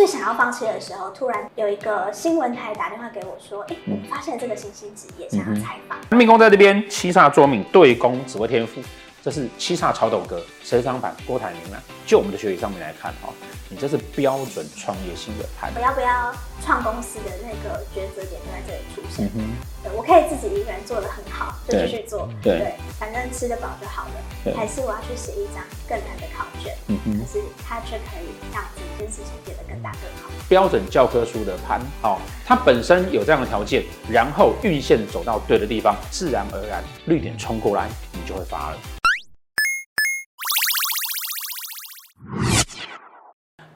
[0.00, 8.80] 最想要放弃的时候，突然有一个新闻台打电话给我说：“哎，我发现这个新兴职业，想要采访。”命宫在这边，七煞作命对宫紫微天府，
[9.22, 11.14] 这是七煞超斗哥，谁掌盘？
[11.26, 11.82] 郭台铭啊。
[12.06, 13.32] 就我们的学理上面来看哈。
[13.72, 19.30] 你这是标准创业型的盘，我要不要创公司的那个抉择点就在这里出现。
[19.36, 19.54] 嗯、
[19.84, 22.28] 对，我可以自己一个人做的很好，就继续做。
[22.42, 24.56] 对，对，反正吃得饱就好了。
[24.56, 30.28] 还是我要去写一张更难的考卷，嗯、可是它却可以让整件事情变得更大更好。
[30.48, 38.99] 标准教科书的盘，好、哦，它本身有这样的条件，然后运线走到对的地方，自然而然绿点冲过来，你就会发了。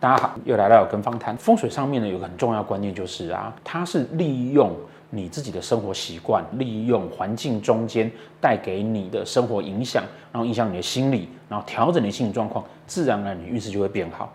[0.05, 1.35] 大家好，又来到有跟方谈。
[1.39, 4.71] 风水上面呢，有个很重要观念就是啊，它是利用
[5.09, 14.31] 你自己的生活习惯，利用环境中间带给你的生活影响，然后影响你的心理，然后调整你的心理状况，自然而然你运势就会变好。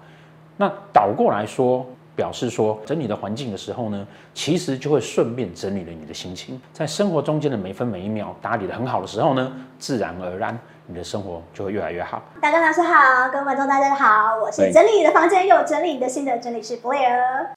[0.57, 1.85] 那倒过来说，
[2.19, 10.59] 表示说整理的环境的时候呢，其实就会顺便整理了你的心情，在生活中间的每分每一秒打理的很好的时候呢，自然而然。
[10.85, 12.21] 你的生活就会越来越好。
[12.41, 17.53] 大哥老师好，各位观众大家好，我是整理你的房间又整理你的心的整理师 Blair。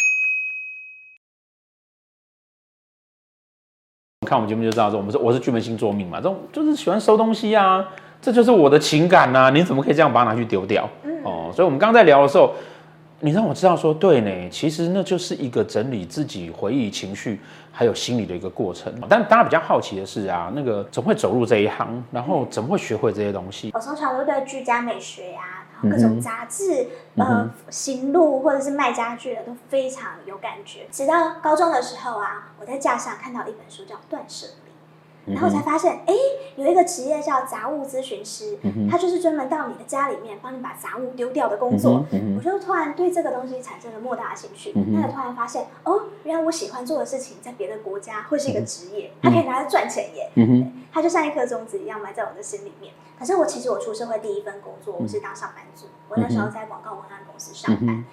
[4.29, 7.89] 看我们节目就知道说，我们是我是巨门星座命嘛，这种就是喜欢收东西啊，
[8.21, 10.87] 这就是我的情感呐、啊，你怎么可以这样把它拿去丢掉？
[11.03, 12.55] 嗯、哦，所以我们刚刚在聊的时候。
[13.25, 17.39] 你让我知道说，对呢，其实那就是一个整理自己回忆、情绪
[17.71, 18.93] 还有心理的一个过程。
[19.09, 23.71] 但大家比较好奇的是啊，那个怎么会走入这一行，然后怎么会学会这些东西？
[23.75, 30.81] 我从小就对居家美学呀、啊，然后各种杂志、嗯、呃，行路或者是卖家具的都非常有感觉。
[30.91, 34.72] 直到高中的时候啊，我在架上看到一本书叫《断舍离》。
[35.25, 36.15] 然后我才发现，哎，
[36.57, 42.05] 有一个职业叫杂物咨询师，嗯、他就是专门到你的家里面帮你把杂物丢掉的工作。
[42.11, 44.73] 嗯、我就突然对这个东西产生了莫大的兴趣。
[44.75, 50.31] 那、就、突然发现，哦，原来我喜欢做的事情在别的国家会是一个职业，它、嗯、可以拿来赚钱耶。
[50.35, 52.93] 嗯，它就像一颗种子一样埋在我的心里面。
[53.17, 55.87] 可是我其实我出社会第一份工作，我是当上班族。
[56.09, 58.05] 我那时候在广告文案公司上班。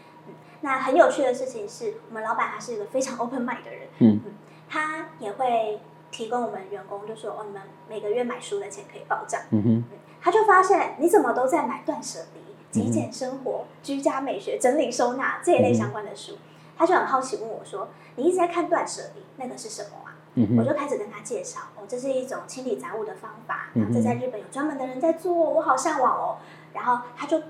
[0.62, 3.88] 那很有趣的事情是，我们老板他是一个非常 open mind 的人。
[3.97, 4.31] 嗯，嗯
[4.70, 5.80] 他也会。
[6.12, 9.42] 提供我们员工就说哦，你们每个月买书的钱可以报账。
[9.52, 9.84] 嗯哼，
[10.22, 16.38] 他就发现你怎么都在买断舍离、极简生活、居家美学、整理收纳这一类相关的书，
[16.78, 26.38] 他就很好奇问我说：“你一直在看断舍离，那个是什么啊？”嗯，我就开始跟他介绍哦，这是一种清理杂物的方法，然后这在日本有专门的人在做，我好向往哦。
[26.74, 27.41] 然后他就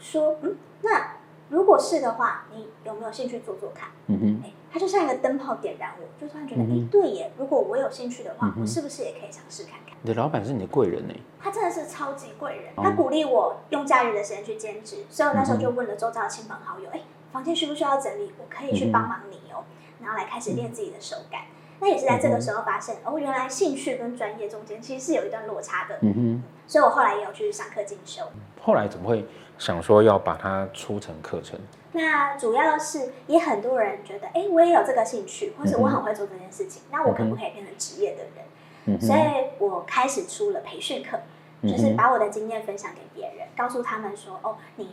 [0.00, 1.16] 说：“嗯，那
[1.48, 4.52] 如果是的话，你有没有兴趣做做看？”嗯哼，哎。
[4.70, 7.30] 他就像一个灯泡点燃我，就突然觉得，哎、嗯，对耶！
[7.38, 9.96] 如果我有兴趣的话，嗯、我是不是也可以尝试看看？
[10.02, 11.14] 你的老板是你的贵人呢？
[11.40, 17.00] 他真的是超级贵人，他鼓励我用假日的时间去兼职，所以我那时候就问了周遭的亲朋好友，哎，
[17.32, 18.32] 房间需不需要整理？
[18.38, 19.64] 我可以去帮忙你哦，
[20.00, 21.42] 然后来开始练自己的手感。
[21.80, 25.98] 那也是在这个时候发现，哦，原来兴趣跟专业中间其实是有一段落差的。
[26.02, 28.22] 嗯哼，所以我后来也有去上课进修。
[28.60, 29.24] 后来怎么会
[29.58, 31.58] 想说要把它出成课程？
[31.92, 38.44] 那主要是也很多人觉得，哎，我也有这个兴趣，或者我很会做这件事情，那我可不可以变成职业的人？
[38.86, 39.20] 嗯，所以
[39.58, 41.18] 我开始出了培训课，
[41.62, 44.90] 就是把我的经验分享给别人，告诉他们说，哦，你。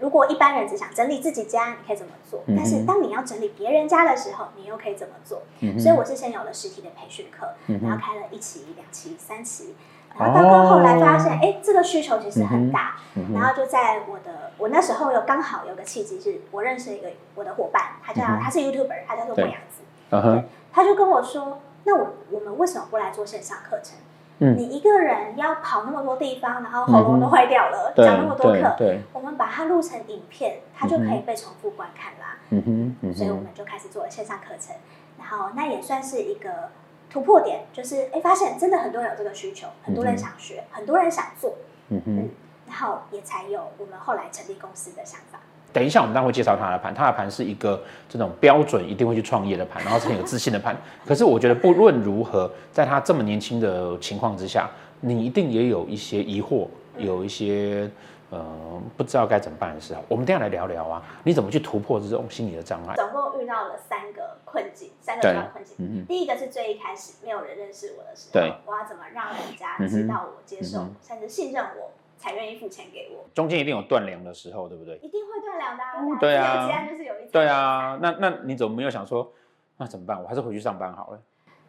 [0.00, 2.42] 如果一般人只想整理自己家，你可以怎么做？
[2.56, 5.42] 但是当你要整理别人家的时候，你又可以怎么做？
[5.78, 7.46] 所以我是先有了实体的培训课，
[7.82, 9.74] 然后开了一期、两期、三期，
[10.18, 12.96] 然后到后来发现，哎，这个需求其实很大，
[13.34, 19.82] 然后就在我的我那时候有刚好有个契机，是我认识一个我的伙伴，他叫他是 YouTuber，他叫做莫阳子，
[20.72, 23.98] 他就跟我说，那我我们为什么不来做线上课程？
[24.42, 32.38] 嗯、你一个人要跑那么多地方，然后喉咙都坏掉了，讲、嗯、那么多课，我们把它录成影片，它就可以被重复观看啦。
[32.48, 34.74] 嗯哼，嗯哼，所以我们就开始做了线上课程，
[35.18, 36.70] 然后那也算是一个
[37.10, 41.54] 突破点，就是哎，发现真的很多人有这个需求，很多人想学，嗯、很多人想做，
[41.90, 42.30] 嗯哼，嗯，
[42.66, 45.38] 然后也才有我们后来成立公司的想法。
[45.72, 50.76] 等一下，我们待会会介绍他的盘，他的盘是一个这种标准一定会去创业的盘，然后是很有自信的盘。
[51.04, 54.68] 可是我觉得不论如何，在他这么年轻的情况之下，
[55.00, 57.90] 你一定也有一些疑惑，有一些
[58.30, 58.44] 呃
[58.96, 60.02] 不知道该怎么办的时候。
[60.08, 62.94] 我们等一下来聊聊啊，你怎么去突破这种心理的障碍？
[62.96, 65.76] 总共遇到了三个困境，三个主要困境。
[65.78, 71.90] 嗯、第一个是最一开始没有人认识我的时候，我要怎么让人家知道我、接受、嗯、甚至信任我？
[72.20, 74.98] 才愿意付钱给我，中间一定有断粮的时候，对不对？
[74.98, 76.18] 一定会断粮的、啊。
[76.20, 79.32] 对啊，就是有一对啊，那那你怎么没有想说，
[79.78, 80.22] 那怎么办？
[80.22, 81.20] 我还是回去上班好了。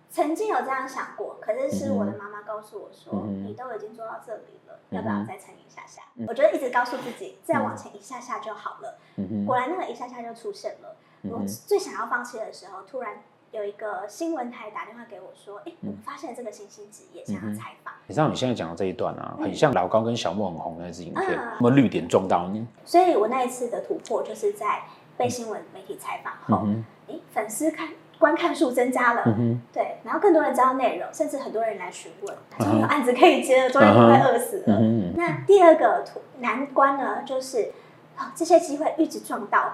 [0.10, 9.00] 曾经有这样想过，可是是我的妈妈告诉我说：“嗯、你都已经做到这里了，嗯、要不要再撑一下下？”嗯、我觉得一直告诉自己，再往前一下下就好了。
[9.16, 10.98] 嗯、果然那个一下下就出现了。
[11.22, 22.66] 嗯、我最想要放弃的时候，突然有一个新闻台打电话给我说：“哎、欸，我们发现这个新兴职业，想要采访。”你知道你现在讲的这一段啊，很像老高跟小莫很红的那支影片，那么绿点撞到你？
[22.86, 24.84] 所以我那一次的突破，就是在
[25.18, 27.90] 被新闻媒体采访后，哎、嗯，粉丝看。
[28.22, 34.78] 观看数增加了，嗯、对，然后更多人知道内容，甚至很多人来询问，终于有案子可以接了，终于不会饿死了。
[34.80, 36.06] 嗯、那第二个
[36.38, 37.72] 难关呢，就是
[38.16, 39.74] 啊、哦，这些机会一直撞到，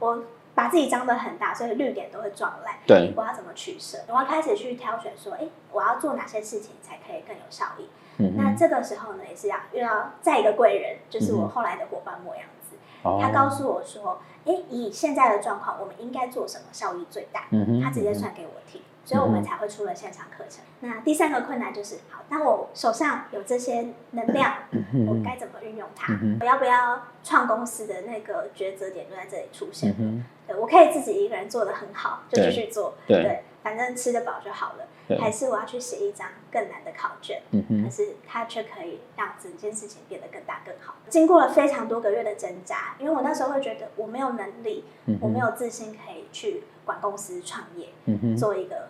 [0.00, 0.20] 我
[0.56, 2.74] 把自己张得很大，所以绿点都会撞烂。
[2.84, 3.98] 对，我要怎么取舍？
[4.08, 7.88] 我要开始去挑选，说，哎，我要做哪些事情才可以更有效益？
[8.18, 14.18] 嗯、那这个时候呢，也是要遇到再一个贵人，就是我后来的伙伴莫阳子，嗯、他告诉我说。
[14.46, 17.46] 哎，以现在的状况，我们应该做什么效益最大？
[17.82, 20.64] 他直接算给我听，所以我们才会出了线上课程。
[20.80, 26.12] 嗯、那第三个困难就是，好，当我手上有这些能量，嗯、我该怎么运用它？
[26.20, 29.94] 嗯、我要不要创公司的那个抉择点就在这里出现？
[29.98, 34.84] 嗯、对，我可以自己一个人做的很好，就继续做，对，对，反正吃得饱就好了。
[35.20, 40.96] 还是我要去写一张更难的考卷，嗯、可是它却可以让整件事情变得更大更好。
[41.08, 48.88] 经过了非常多个月的挣扎，因为我那时候会觉得我没有能力，嗯、我没有自信可以去管公司创业，嗯、做一个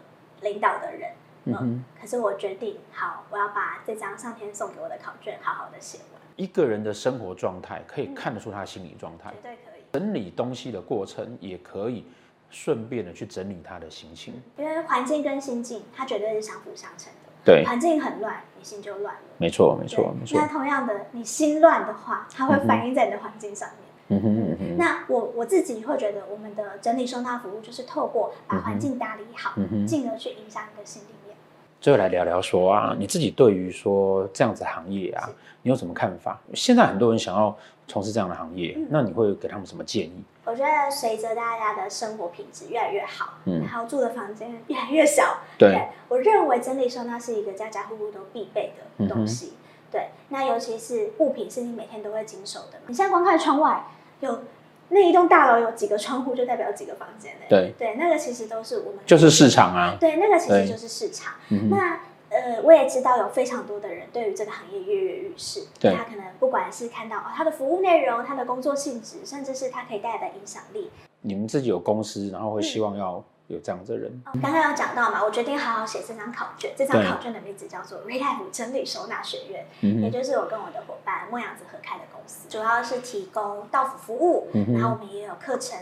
[0.49, 1.11] 领导的人。
[1.45, 6.21] 嗯，可是我决定，好，我要把这张上天送给我的考卷好好的写完。
[6.37, 9.83] 一个人的生活状态可以看得出他的心理状态，绝对可以。
[9.93, 12.05] 整理东西的过程也可以。
[12.49, 17.29] 顺便的去整理他的心情，因为环境跟心境，它绝对是相辅相成的。
[17.45, 19.21] 对，环境很乱，你心就乱了。
[19.37, 20.41] 没错，没错，没错。
[20.41, 23.79] 那同样的，你心乱的话，它会反映在你的环境上面。
[23.81, 24.77] 嗯哼嗯哼。
[24.77, 29.55] 那我我自己会觉得，我们的整理收纳服务就是透过把环境打理好，
[29.87, 31.37] 进而去影响你的心里面。
[31.81, 35.29] 最后来聊聊说啊，你自己对于说这样子行业啊，
[35.63, 36.41] 你有什么看法？
[36.55, 37.57] 现在很多人想要
[37.87, 40.25] 从事这样的行业，那你会给他们什么建议？
[40.45, 49.59] 我觉得随着大家的生活品质越来越好，嗯，然后住的房间越来越小，对，我认为整理收纳是一个家家户户都必备的东西，嗯、
[49.91, 50.09] 对。
[50.29, 53.85] 那尤其是物品是你每天都会经手的，你现在光看窗外，
[54.21, 54.43] 有
[54.89, 62.01] 那一栋大楼有几个窗户，就代表几个房间嘞，对对，那个其实都是我们就是市场啊，对，那个其实就是市场，嗯、那。
[62.29, 65.63] 呃，我也知道有非常多的人对于这个行业跃跃欲试。
[65.79, 70.91] 对，他可能不管是看到哦，他的服务内容、他的工作性质，甚至是他可以带来的影响力。
[71.21, 74.23] 你们自己有公司，然后会希望要有这样的人。
[74.43, 76.73] 刚刚有讲到嘛，我决定好好写这张考卷。
[76.77, 85.79] 这张考卷的名字叫做 Relife 整理收纳学院，对也就是我跟我的伙伴莫阳子合开的公司，主要是提供到府服务，嗯、然后我们也有课程。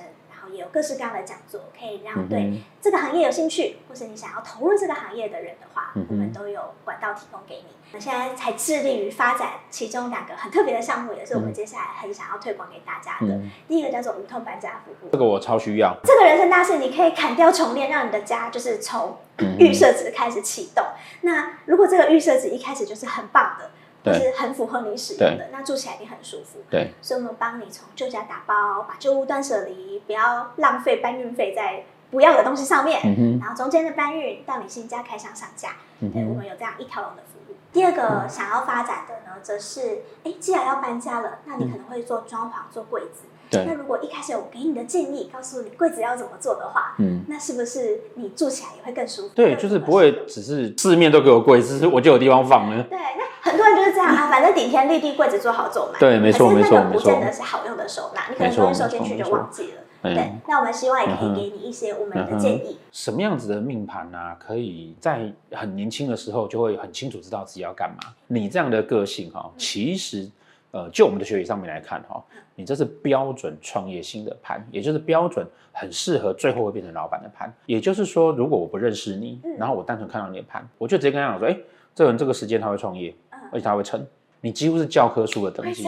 [0.53, 7.67] 也有各式各样的讲座，可以让对这个行业有兴趣，或是你想要投入这个行业的人的话，我们都有管道提供给你。
[7.93, 13.33] 我们现在才致力于发展其中两个很特别的项目，也是我们接下来很想要推广给大家的。
[13.35, 15.97] 嗯、第一个叫做无痛搬家服务，这个我超需要。
[16.03, 19.17] 这个人生大事，你可以砍掉重练，让你的家就是从
[19.59, 20.85] 预设值开始启动。
[21.21, 23.71] 那如果这个预设值一开始就是很棒的。
[24.05, 26.59] 就是很符合你使用的，那住起来一定很舒服。
[26.69, 33.01] 对，所以我们帮你从旧家打包，把旧物断舍离，不要浪费搬运费在不要的东西上面。
[33.03, 35.71] 嗯然后中间的搬运到你新家开箱上架。
[36.01, 37.57] 嗯对，我们有这样一条龙的服务。
[37.73, 43.25] 第二个想要发展的呢，则是，哎，既然要搬家了，那你可能会做装潢、做柜子。
[43.51, 43.65] 对。
[43.65, 49.35] 那如果一开始我给你的建议，告诉你柜子要怎么做的话，嗯，那是不是你住起来也会更舒服？
[49.35, 52.83] 对，就是不会只是四面都给我柜子，我就有地方放了。
[52.85, 53.24] 对，那。
[53.55, 56.01] 很多人就是这样啊，反正顶天立地柜子做好做满。
[56.01, 56.99] 对，没错没错没错。
[56.99, 59.81] 不见得是好用的收纳，你可能东西收进去就忘记了。
[60.03, 62.77] 对，那我们希望也可以给你一些我们的建议。
[62.91, 64.19] 什么样子的命盘呢？
[64.41, 68.13] 可以在很年轻的时候就会很清楚知道自己要干嘛？
[68.27, 70.29] 你这样的个性哈，其实
[70.73, 72.21] 呃，就我们的学习上面来看哈，
[72.57, 77.55] 你这是标准创业型的盘，也就是标准很适合最后会变成老板的盘。
[77.67, 81.57] 也就是说，如果我不认识你，然后我单纯看到你的盘，我就直接跟他讲说，哎，
[81.95, 83.15] 这个人这个时间他会创业。
[83.53, 84.05] 而且他会撑，
[84.41, 85.85] 你几乎是教科书的等级。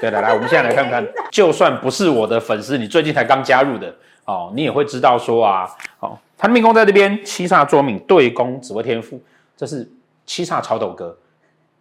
[0.00, 3.94] 对，来来，我们现在来 看看，就算不是我的粉丝，你最近才刚加入的
[4.24, 5.68] 哦，你也会知道说啊，
[6.00, 9.20] 哦，他的命宫在这边，七煞作命对宫紫微天府，
[9.56, 9.88] 这是
[10.26, 11.16] 七煞超斗格，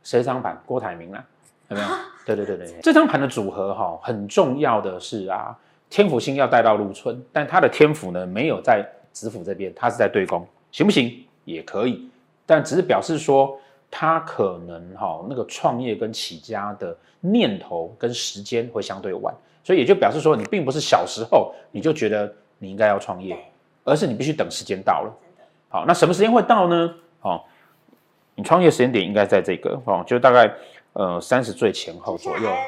[0.04, 0.58] 谁这张盘？
[0.66, 1.24] 郭台铭啊，
[1.70, 1.88] 有没有？
[2.26, 5.54] 对对对对，这张盘的组合哈，很重要的是啊，
[5.90, 11.26] 天府星要带到禄春，但他的天府呢没有在子府这边，他是在对宫，行不行？
[11.44, 12.08] 也可以，
[12.46, 13.60] 但只是表示说。
[13.96, 19.32] 他可能哈那个创业跟起家的念头跟时间会相对晚，
[19.64, 23.38] 所以也就表示说你并不是小时候你就觉得你应该要创业，
[23.84, 25.14] 而是你必须等时间到了。
[25.70, 26.92] 好，那什么时间会到呢？
[27.22, 27.40] 哦，
[28.34, 30.52] 你创业时间点应该在这个哦，就大概
[30.94, 32.50] 呃三十岁前后左右。
[32.50, 32.66] 啊、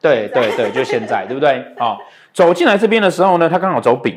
[0.00, 1.60] 对对对，就现在，对不对？
[1.80, 1.98] 哦，
[2.32, 4.16] 走进来这边的时候呢，他刚好走丙，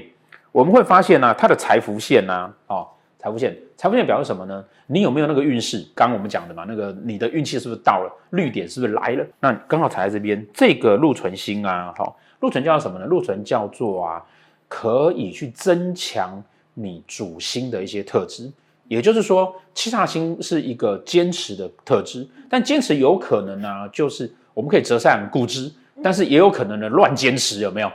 [0.51, 2.87] 我们会发现呢、啊，他的财福线呢，哦，
[3.25, 4.63] 财富线，财富线表示什么呢？
[4.85, 5.83] 你有没有那个运势？
[5.95, 8.13] 刚刚我们讲的嘛，那个你的运气是不是到了？
[8.29, 9.25] 绿点是不是来了？
[9.39, 13.05] 那刚好踩在这边，这个禄存星啊，好、哦，禄存叫什么呢？
[13.07, 14.23] 禄存叫做啊，
[14.67, 16.39] 可以去增强
[16.75, 18.47] 你主星的一些特质。
[18.87, 27.91] 也就是说，七煞星是一个坚持的特质，但坚持有可能呢、就是我们可以折善固执，但是也有可能呢乱坚持，有没有？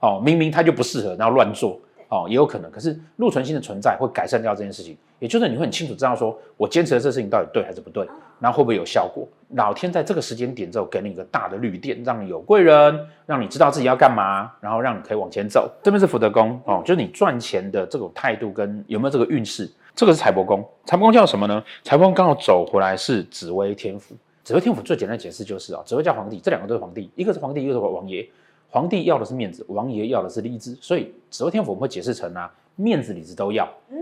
[0.00, 1.80] 哦，明明它就不适合，然后乱做。
[2.14, 8.06] 哦，也有可能，可是禄存心的存在会改善掉这件事情，也就是你会很清楚知道说，我坚持的这事情到底对还是不对，
[8.38, 9.26] 然后会不会有效果？
[9.56, 15.68] 老天在这个时间点之后给你一个大的绿电，让你有贵人，让你知道自己要干嘛，然后让你可以往前走。
[15.82, 19.68] 这边是福德宫哦，就是你赚钱的这种态度跟有没有这个运势。
[19.96, 21.62] 这个是财帛宫，财帛宫叫什么呢？
[21.82, 28.28] 财帛宫刚好走回来是紫微天府，紫微天府最简单的解释就是啊，紫微叫皇帝，这两个都是皇帝，一个是皇帝，一个是王爷。
[28.74, 33.72] 皇帝要的是面子，王爷要的是利枝，所以紫微天府我们会解释成啊，面子里子都要。
[33.88, 33.96] 嗯，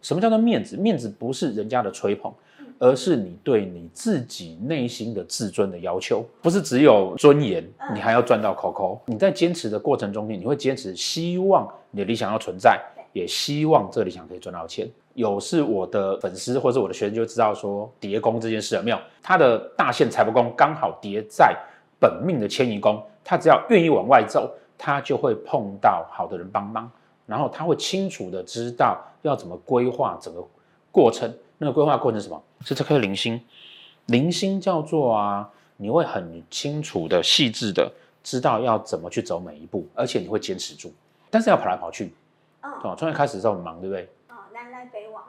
[0.00, 0.76] 什么叫做面子？
[0.76, 2.32] 面子不是人家的吹捧，
[2.80, 9.00] 而是你对你自己内心的自尊的要求，不是只有尊严，你还要赚到口口。
[9.06, 12.80] 你在坚持的过程中间，你会坚持，希望你的理想要存在，
[13.12, 14.90] 也希望这个理想可以赚到钱。
[15.14, 18.98] 有是我的粉丝或者我的学生就知道说，叠宫这件事有没有？
[19.22, 21.56] 他的大限财帛宫刚好叠在
[22.02, 23.00] 本命的迁移宫。
[23.22, 26.90] 他只要愿意往外走，他就会碰到好的人帮忙，
[27.24, 30.44] 然后他会清楚的知道要怎么规划整个
[30.90, 31.32] 过程。
[31.58, 32.42] 那个规划过程是什么？
[32.64, 33.40] 是这颗零星，
[34.06, 37.88] 零星叫做啊，你会很清楚的、细致的
[38.24, 40.92] 知道要怎么去走每一步，而且你会坚持住，
[41.30, 42.12] 但是要跑来跑去。
[42.82, 44.08] 哦，创业开始的时候很忙，对不对？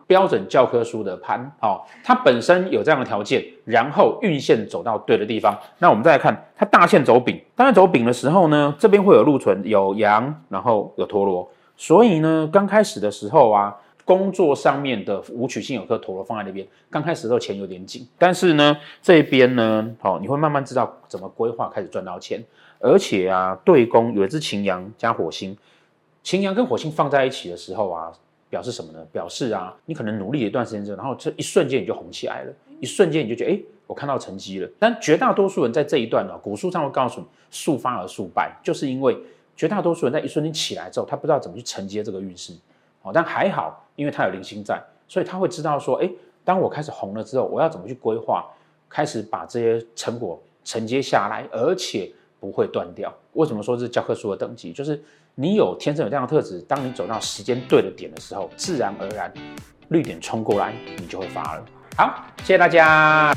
[0.06, 5.58] 标准教科书的盘，哦，它本身有这样的条件，然后运线走到对的地方。
[5.80, 11.50] 那我们再来看，它大线走丙，当然走丙的时候呢，这边会有禄存，有羊，然后有陀螺。
[11.78, 18.06] 所以呢，刚开始的时候啊，工作上面的武曲星有颗陀螺放在那边，刚开始的时候钱有点紧。
[18.18, 22.44] 但是呢，这边呢，哦，你会慢慢知道怎么规划，开始赚到钱。
[22.80, 25.58] 而且啊，对宫有一只擎羊加火星，
[26.22, 28.12] 擎羊跟火星放在一起的时候啊。
[28.54, 29.04] 表示什么呢？
[29.12, 34.70] 表示啊，你可能努力了一段时间之后，然后这一瞬间你就红起来了，一瞬间你就觉得，哎，我看到成绩了。
[34.78, 39.18] 但绝大多数人在这一段呢，古书上会告诉你，速发而速败，就是因为
[39.58, 42.54] 绝大多数人在一瞬间起来之后，他不知道怎么去承接这个运势。
[43.02, 46.08] 哦，但还好，因为他有铃星在，所以他会知道说，哎，
[46.44, 48.46] 当我开始红了之后，我要怎么去规划，
[48.88, 53.12] 开始把这些成果承接下来，而且不会断掉。
[53.32, 54.72] 为什么说是教科书的等级？
[54.72, 55.04] 就是。
[55.36, 59.34] 你有天生有这样的特质，当你走到时间对的点的时候，自然而然
[59.88, 61.66] 绿点冲过来，你就会发了。
[61.98, 63.36] 好，谢谢大家。